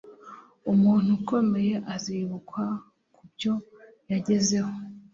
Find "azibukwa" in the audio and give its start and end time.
1.93-2.63